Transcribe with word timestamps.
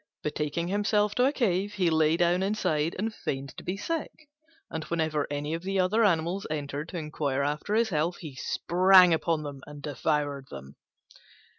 Betaking 0.23 0.67
himself 0.69 1.13
to 1.13 1.25
a 1.25 1.31
cave, 1.31 1.75
he 1.75 1.91
lay 1.91 2.17
down 2.17 2.41
inside 2.41 2.95
and 2.97 3.13
feigned 3.13 3.55
to 3.57 3.63
be 3.63 3.77
sick: 3.77 4.09
and 4.67 4.83
whenever 4.85 5.27
any 5.29 5.53
of 5.53 5.61
the 5.61 5.79
other 5.79 6.03
animals 6.03 6.47
entered 6.49 6.89
to 6.89 6.97
inquire 6.97 7.43
after 7.43 7.75
his 7.75 7.89
health, 7.89 8.17
he 8.17 8.33
sprang 8.33 9.13
upon 9.13 9.43
them 9.43 9.61
and 9.67 9.83
devoured 9.83 10.47
them. 10.49 10.75